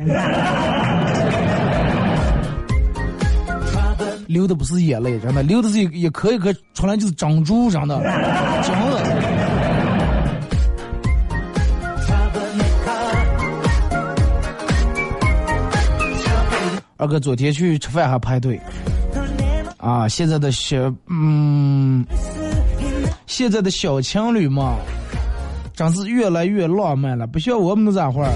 [4.27, 8.01] 流的不是眼泪，真的，流的是一颗一颗出来就是珍珠，真的，
[8.63, 9.33] 真的。
[16.97, 18.59] 二哥昨天去吃饭还排队，
[19.77, 22.07] 啊，现在的小嗯，
[23.27, 24.77] 现在的小情侣嘛，
[25.75, 28.31] 真是越来越浪漫了，不像我们那会儿，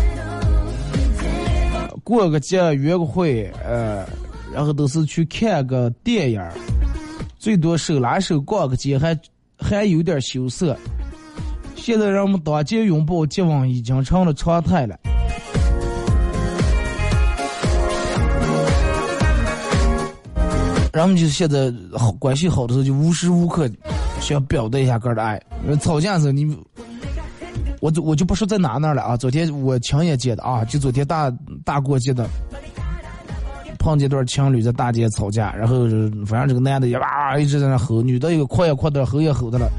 [2.02, 4.06] 过个节约个会，呃，
[4.52, 6.42] 然后都是去看个电影，
[7.38, 9.18] 最多手拉手逛个街，还
[9.58, 10.76] 还有点羞涩。
[11.74, 14.98] 现在人们当街拥抱接吻已经成了常态了。
[20.92, 23.70] 人们就现在好关系好的时候，就无时无刻
[24.18, 25.38] 想表达一下个人的爱。
[25.82, 26.56] 吵架的时候，你
[27.80, 29.16] 我我就不说在哪那儿了啊。
[29.16, 31.30] 昨天我亲眼见的啊，就昨天大
[31.64, 32.28] 大过节的，
[33.78, 35.84] 碰见对情侣在大街吵架，然后
[36.26, 39.70] 反正这个男的也哇一直在那吼，女的也哭也哭的，吼也吼的了，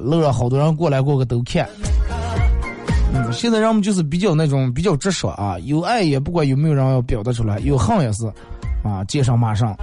[0.00, 1.68] 路上好多人过来过个都看。
[3.14, 8.26] 嗯，现在人们就是比较那种比较直爽啊，有爱也不管有没有人要表达出来，有恨也是。
[8.82, 9.76] 啊，街上马上。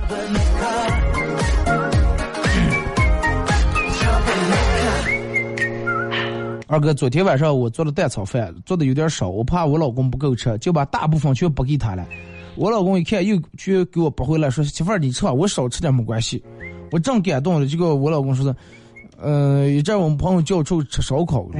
[6.71, 12.05] 二哥，昨天晚上我做了蛋炒饭，做的有点少，我怕我老公不够吃，就把大部分全拨给他了。
[12.55, 16.43] 我老公一看，又去给我拨回来，说：“媳妇儿，你吃吧，我少吃点没关系。”
[16.93, 18.55] 我正感动了，结果我老公说的
[19.19, 21.43] ：“呃，一阵我们朋友叫我出去吃烧烤，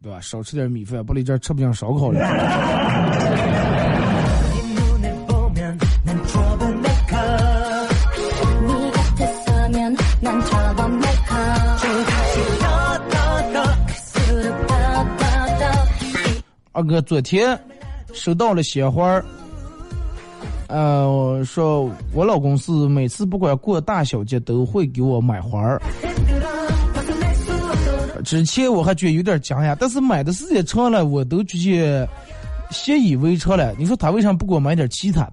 [0.00, 0.20] 对吧？
[0.20, 2.20] 少吃点米饭，不然这吃不上烧烤了。”
[16.74, 17.58] 二哥，昨天
[18.14, 19.22] 收到了鲜花儿，
[20.68, 25.82] 呃，说我老公是每次不管过大小节都会给我买花儿。
[28.24, 32.08] 之前我还觉得有点惊讶，但是买的时间长了，我都直接
[32.70, 33.74] 习以为常了。
[33.76, 35.32] 你说他为啥不给我买点其他的？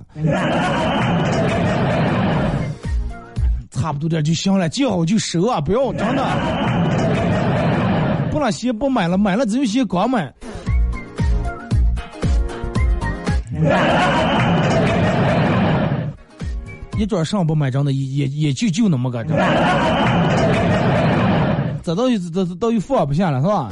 [3.72, 6.22] 差不多点就行了，见好就收啊，不要真的，
[8.30, 10.34] 不能先不买了，买了只有先刚买。
[16.98, 19.24] 一桌上不买账的也也也就就那么个，
[21.82, 23.72] 这倒这这倒又放不下了是吧？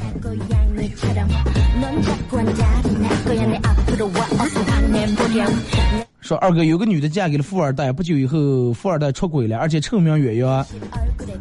[6.22, 10.66] 说二哥有个女的嫁给了富二代，不久以后富二代出轨了，而且臭名远扬。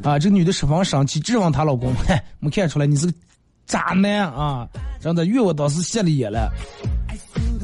[0.03, 3.13] 啊，这个女的十分生气，质问她老公：“嗨，没看出来你是个
[3.67, 4.69] 渣男啊？
[5.01, 6.53] 真的，怨我当时瞎了眼了。”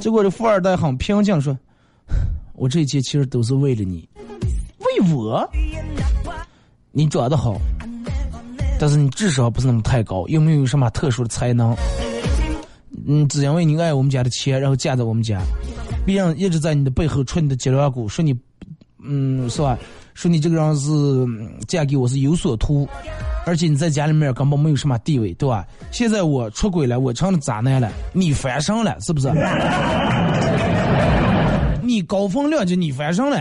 [0.03, 1.57] 结果这富二代很平静说
[2.59, 4.09] ：“我这一切其实都是为了你，
[4.81, 5.49] 为我。
[6.91, 7.57] 你长得好，
[8.81, 11.73] 但是你智商不是那么太高，又没有什么特殊的才能。
[13.07, 15.41] 嗯，只因为你爱我们家的钱，然后嫁在我们家。
[16.05, 18.37] 别人一直在你的背后戳你的脊梁骨，说你，
[19.05, 19.79] 嗯，是吧？
[20.15, 20.91] 说你这个人是
[21.67, 22.89] 嫁给我是有所图。”
[23.45, 25.67] 而且你在家里面根本没有什么地位，对吧？
[25.91, 29.29] 现在我出轨了，我成了渣男了，你翻身了，是不是？
[31.83, 33.37] 你高风亮节，你翻身了，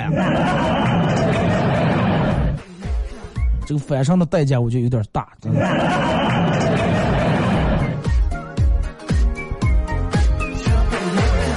[3.67, 5.59] 这个翻身的代价我觉得有点大，真的。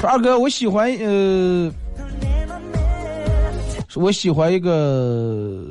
[0.06, 1.72] 二哥，我喜欢呃，
[3.96, 5.62] 我喜欢一个。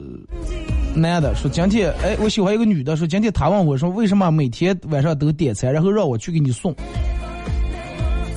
[0.95, 2.95] 男的说：“今天，哎，我喜欢一个女的。
[2.95, 6.71] 说今天他问我说，为什么每天晚上都点餐，然后让我去给你送？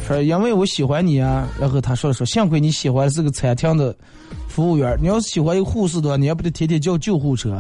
[0.07, 1.47] 说因为我喜欢你啊。
[1.61, 3.95] 然后他说说，幸亏你喜欢是个餐厅的
[4.49, 4.97] 服务员。
[5.03, 7.55] 你要是喜欢一个护士的话，你也不得天天叫救护车。”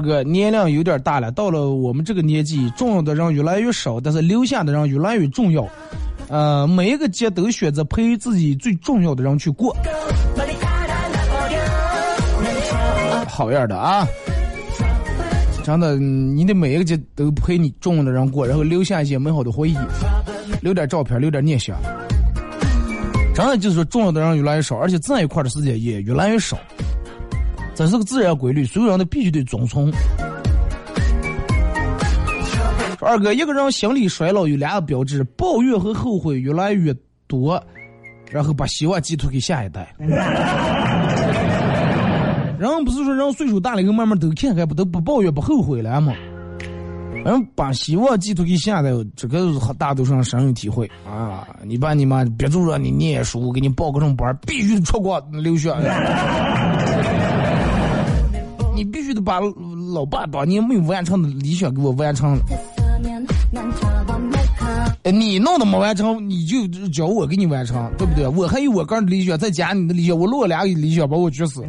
[0.00, 5.68] 二哥年龄有点大了，到了我们这个年纪，重要的人越来越少，但是留下的人越来越重要。
[6.28, 9.76] 呃，每一个节都选择陪自己最重要的人去过，
[13.28, 14.08] 好样的啊！
[15.62, 19.76] 真的，你的每一个节都陪你重要的人过，然后留下一些美好的回忆，
[20.62, 21.76] 留点照片，留点念想。
[23.34, 26.56] 真的就是说，重要的人越来越少，而且在一块的时间也越来越少。
[27.80, 29.90] 这是个自然规律，所有人都必须得遵从。
[33.00, 36.94] 二哥，一个人心理衰老有两个标志：抱怨和后悔越来越
[37.26, 37.58] 多，
[38.30, 39.94] 然后把希望寄托给下一代。
[42.58, 46.12] 人不是说人岁数大了以后慢慢都看看不都不抱怨不后悔了吗？
[47.24, 51.48] 嗯，把希望寄托给现在，这个大多数人深有体会啊！
[51.64, 55.74] 你爸你妈别就让你念书，给你报个什么班，必须出国留学。
[58.80, 59.38] 你必须得把
[59.92, 62.40] 老爸当年没有完成的理想给我完成了。
[65.04, 68.26] 你弄的没完成，你就叫我给你完成，对不对？
[68.26, 71.62] 我还有我个人的理想，再加你的理想，我落俩理想把我绝死。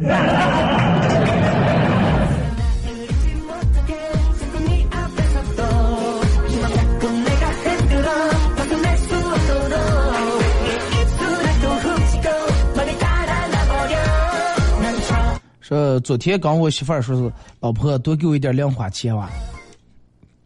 [15.72, 19.30] 说昨天刚我媳妇儿说是老婆多给我一点零花钱吧，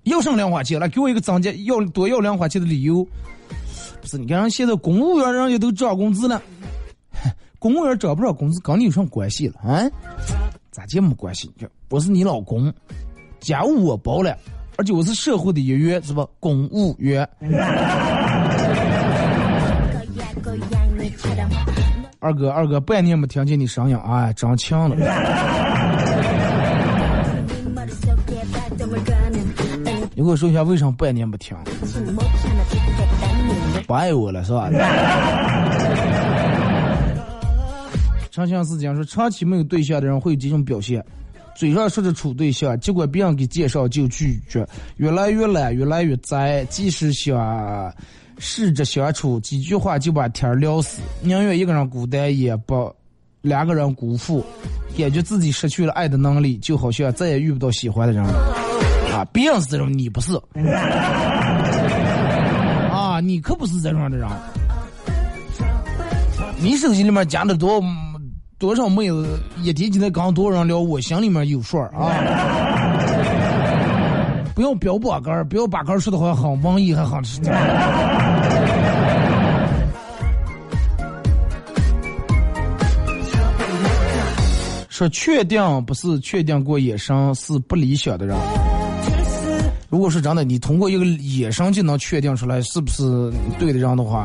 [0.04, 3.04] 要什么零花钱了，给我一个增加要多要零花钱的理由。
[4.00, 6.40] 不是你看人现在公务员人家都涨工资了，
[7.58, 9.82] 公务员涨不涨工资跟你有什么关系了啊？
[10.70, 11.50] 咋这没关系？
[11.88, 12.72] 我是你老公，
[13.40, 14.38] 家务我包了，
[14.76, 16.24] 而且我是社会的一员，是吧？
[16.38, 17.28] 公务员。
[22.26, 24.96] 二哥，二哥，半年没听见你声音，哎，真强了。
[30.12, 31.56] 你给我说一下为什么半年不听？
[33.86, 34.68] 不爱我了是吧？
[38.32, 41.00] 长相思讲说，长期没有对象的人会有几种表现：
[41.54, 44.66] 嘴上说着处对象，结果别人给介绍就拒绝，
[44.96, 47.94] 越来越懒，越来越宅，即使想。
[48.38, 52.94] 试着相处几句话就把天聊死，宁愿一个人孤单也不
[53.40, 54.44] 两个人辜负，
[54.96, 58.32] 感觉自己失去了爱的能力，就好像再也遇不到喜欢的人了。
[59.14, 60.34] 啊，别人是这种，你不是。
[62.90, 64.28] 啊，你可不是这种的人。
[66.58, 67.82] 你手机里面加的多
[68.58, 72.75] 多少妹子，一天就能跟多少人聊，我心里面有数啊。
[74.56, 77.42] 不要标八杆儿，不要把杆儿说的好像很文艺，还很吃。
[84.88, 88.34] 说确定不是确定过野生是不理想的人。
[89.90, 94.24] 如果是真的，你通过一个野生就能确定出来是不是对的人的话，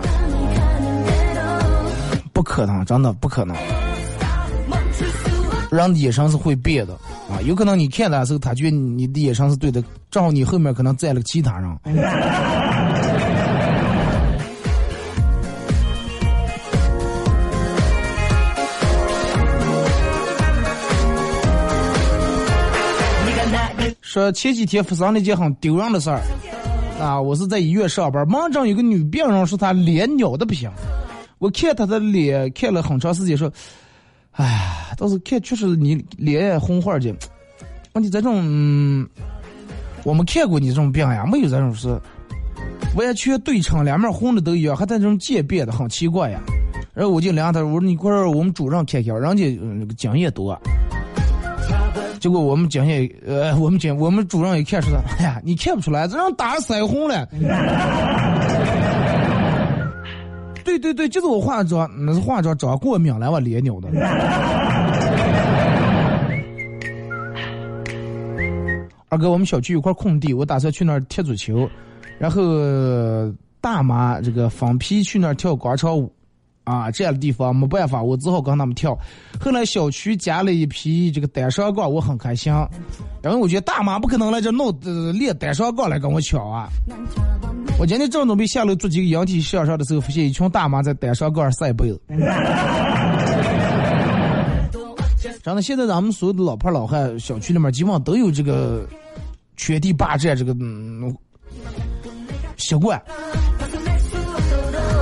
[2.31, 3.53] 不可能，真的不可能。
[5.71, 6.93] 人的眼神是会变的
[7.29, 11.77] 啊，有可能你看他的时候，他觉得你的眼神是对的，正好你后面可能站了其他人。
[24.01, 26.19] 说前几天发生了一件很丢人的事儿
[26.99, 30.69] 啊，我是在医院上班，门诊有个女病人说她脸扭的不行，
[31.37, 33.49] 我看她的脸看了很长时间，说。
[34.31, 37.13] 哎呀，倒是看确实你脸红花的，
[37.93, 39.07] 问题这种，
[40.03, 41.89] 我们看过你这种病呀，没有这种事
[42.95, 46.39] 完全对称，两面红的都一样，还带这种渐变的，很奇怪呀。
[46.93, 50.59] 然后我就量他，我说你快让我们主任看看，人家经验多。
[52.19, 57.27] 结果我们经验，呃，我们经我们主任一看说，哎呀，你看不出来，这人打腮红了。
[60.71, 63.89] 对对对，就是我化妆，那是化妆妆过敏了，我脸扭的。
[69.09, 71.69] 二哥，我们小区有块空地，我打算去那儿踢足球，
[72.17, 72.41] 然后
[73.59, 76.09] 大妈这个放屁去那儿跳广场舞，
[76.63, 78.97] 啊，这样的地方没办法，我只好跟他们跳。
[79.37, 82.53] 后来小区加了一批这个单双杠，我很开心，
[83.25, 86.69] 因为我觉得大妈不可能来这弄呃练单双杠来跟我抢啊。
[87.81, 91.99] 我今天正准备下楼做几个引体向上的时候，发现一群大妈在单双杠上晒被子。
[95.43, 98.87] 真的，现在咱们所有的老婆老汉小区里面，基本上都有这个
[99.57, 101.11] 圈地霸占这个嗯
[102.55, 103.01] 习惯。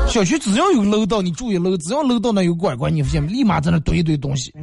[0.07, 4.53] 小区只要有楼道，你注意楼，只要楼道那有拐拐，你发现立马在那堆一堆东西。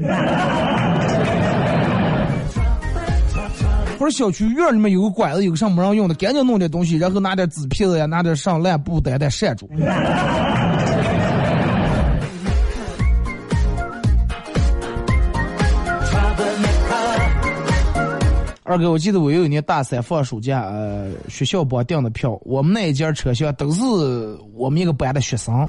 [3.98, 9.68] 或者小区院里面有个管子，有个什么让用的，赶紧弄点东西，然后拿点纸皮子呀，拿点上烂布袋袋扇住。
[18.68, 23.80] 二哥，我记得我有一年大三放暑假，呃，学校帮订的票，我们那一节车厢都是
[24.54, 25.64] 我们一个班的学生，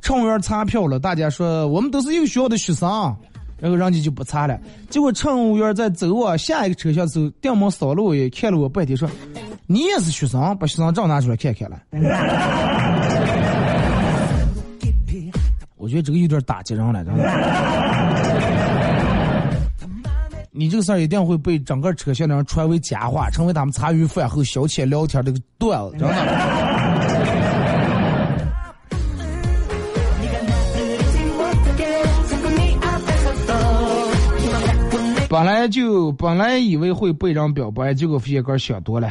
[0.00, 3.14] 乘务员查票了，大家说我们都是一个学校的学生。
[3.62, 4.58] 然后人家就不查了，
[4.90, 9.08] 结果乘务员在走往下一个车厢的时候，电门扫了我也看了我半天，说
[9.68, 11.80] ：“你也是学生，把学生证拿出来看看了。”
[15.78, 17.22] 我觉得这个有点打击人了，真的。
[20.50, 27.21] 你这个事儿一定会被整个车厢的人传为佳话，成为他们茶余饭后消遣聊天的段子，真的。
[35.32, 39.08] 本来就本来以为会被人表白，结果发现个想多了。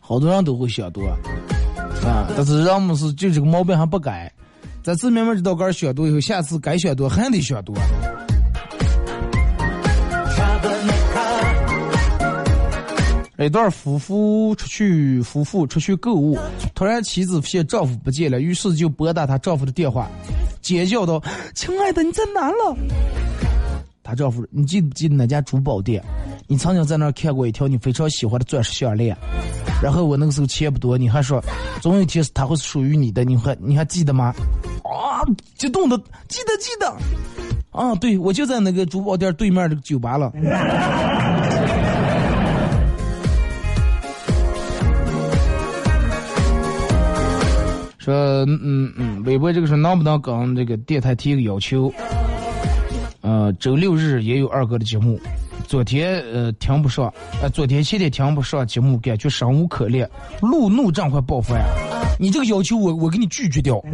[0.00, 1.06] 好多人都会想多，
[2.06, 4.32] 啊，但是让我们是就这个毛病还不改。
[4.82, 7.76] 这次慢慢知道个想多以后，下次该想多还得想多。
[13.38, 16.38] 一对夫妇出去，夫妇出去购物，
[16.74, 20.08] 突然妻子发现丈夫不见了，于是就拨打她丈夫的电话，
[20.62, 21.20] 尖叫道
[21.54, 22.76] ：“亲爱的，你在哪了？”
[24.04, 26.02] 她丈夫，你记不记得那家珠宝店？
[26.46, 29.16] 你曾经在那儿看过一条你非常喜欢的钻石项链，
[29.82, 31.42] 然后我那个时候钱不多，你还说
[31.80, 34.32] 总有一天它会属于你的，你还你还记得吗？
[34.84, 35.24] 啊，
[35.56, 35.96] 激动的，
[36.28, 36.86] 记得记得，
[37.72, 40.30] 啊，对我就在那个珠宝店对面这个酒吧了。
[48.04, 48.14] 说
[48.46, 51.90] 嗯嗯，微博这个说能不能跟这个电台提个要求？
[53.22, 55.18] 呃，周六日也有二哥的节目，
[55.66, 60.06] 昨天呃听不上，呃昨天前天听不上节目，感觉生无可恋，
[60.42, 61.64] 路怒症快爆发呀！
[62.20, 63.82] 你这个要求我我给你拒绝掉，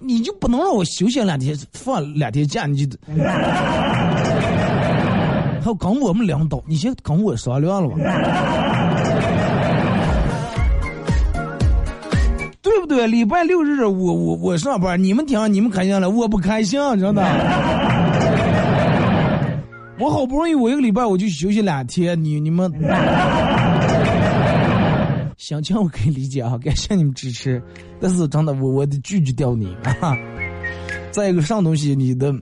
[0.00, 2.64] 你就不能让我休息两天放两天假？
[2.64, 2.96] 你就
[5.60, 7.96] 还有跟我们领导，你先跟我商量了吧？
[12.70, 13.04] 对不对？
[13.08, 17.20] 礼拜六日我我我上班，你们听你们开心了，我不开心，真的。
[19.98, 22.72] 我好不容易我一个礼拜我就休息两天，你你们，
[25.36, 27.60] 想情我可以理解啊，感谢你们支持，
[28.00, 30.16] 但是真的我我得拒绝掉你啊。
[31.10, 32.32] 再一个上东西你的，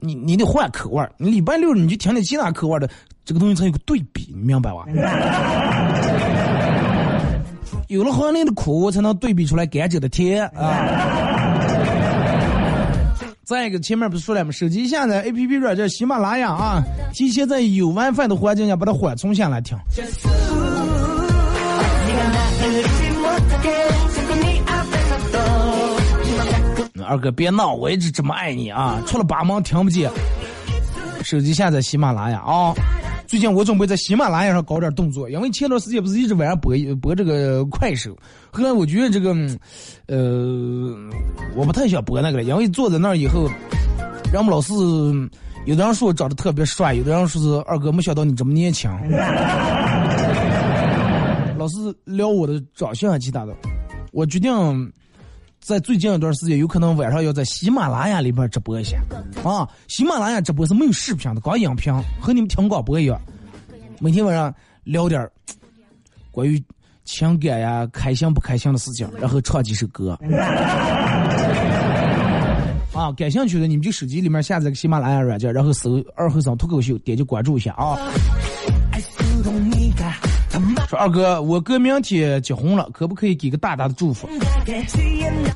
[0.00, 2.90] 你你得换口味你礼拜六你就听点其他口味的，
[3.24, 4.84] 这个东西才有个对比，你明白吧？
[7.92, 10.88] 有了黄连的苦，才能对比出来甘蔗的甜啊！
[13.44, 14.50] 再一个，前面不是说了吗？
[14.50, 16.82] 手机下载 APP 软件喜马拉雅啊，
[17.12, 19.76] 提前在有 WiFi 的环境下把它缓冲下来听。
[27.04, 29.02] 二哥别闹，我一直这么爱你啊！
[29.06, 30.10] 除了八毛听不见。
[31.22, 32.72] 手机下载喜马拉雅啊。
[33.32, 38.14] 最近我准备在喜马拉雅上搞点动作，因为前段时间不是一直晚上播播这个快手，
[38.50, 39.34] 后来我觉得这个，
[40.06, 40.94] 呃，
[41.56, 43.48] 我不太想播那个了，因为坐在那儿以后，
[44.30, 44.74] 人们老是
[45.64, 48.90] 有的人说我长得特别帅，有的人说是二哥没想到你这么年轻，
[51.56, 53.56] 老是聊我的长相其他的，
[54.12, 54.92] 我决定。
[55.62, 59.00] 在最近一段时间，有可能晚上要在喜马拉雅里边直播一下，
[59.48, 63.16] 啊，喜马拉雅直播是没有视频的，光音频，和你们听广播一样。
[64.00, 64.52] 每天晚上
[64.82, 65.24] 聊点
[66.32, 66.60] 关于
[67.04, 70.18] 情感呀、开心不开心的事情，然后唱几首歌。
[72.92, 77.96] 啊，感兴趣的你们就手机里面下载个喜马拉雅软件，然后搜二和尚脱口秀，点击关注一下啊。
[80.92, 84.28] 说二哥，我哥明天结婚了，可不可以给个大大的祝福？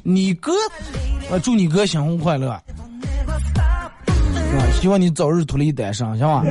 [0.03, 0.51] 你哥，
[1.31, 2.63] 啊，祝你哥新婚快乐，啊，
[4.81, 6.43] 希望你早日脱离单身，行吧？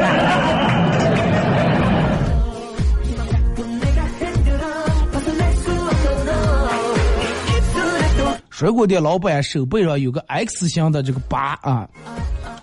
[8.52, 11.90] 水果店老板手背上有个 X 型的这个疤啊，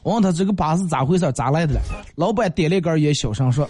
[0.05, 1.81] 我问他这个疤是咋回事，咋来的了？
[2.15, 3.69] 老板点了一根烟，小声说：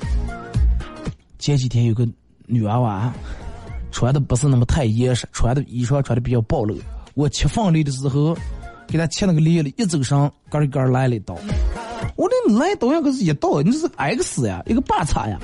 [1.38, 2.06] 前几天有个。
[2.46, 3.12] 女娃娃
[3.90, 6.76] 穿的不是那么太严实，穿的衣裳穿的比较暴露。
[7.14, 8.36] 我切缝里的时候，
[8.86, 11.36] 给她切那个裂了，一走上根一根来了一刀。
[12.16, 15.38] 我的来刀呀，可是一刀，你这是 X 呀，一个八叉呀。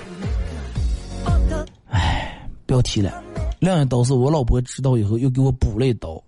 [1.90, 3.22] 唉，不要提了。
[3.60, 6.22] 另一刀是我老婆知道以后又给我补了一刀。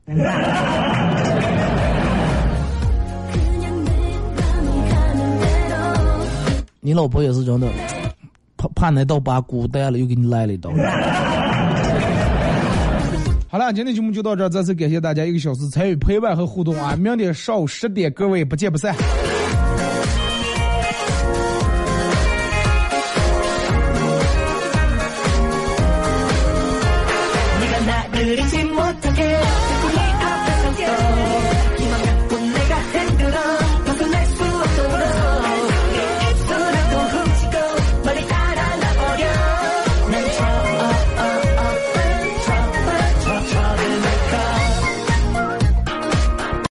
[6.81, 7.69] 你老婆也是真的。
[8.61, 10.71] 怕怕那刀疤孤单了，又给你来了一刀。
[13.49, 16.95] 好了，今天节目就到这儿，再次感谢大家一个小时参与陪伴和互动啊！
[16.95, 18.95] 明天上午十点，各位不见不散。